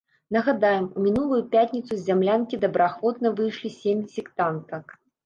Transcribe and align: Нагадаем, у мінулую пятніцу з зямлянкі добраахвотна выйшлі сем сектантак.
Нагадаем, 0.35 0.85
у 0.97 1.01
мінулую 1.07 1.41
пятніцу 1.53 1.91
з 1.97 2.01
зямлянкі 2.07 2.59
добраахвотна 2.63 3.27
выйшлі 3.41 3.69
сем 3.77 4.01
сектантак. 4.15 4.97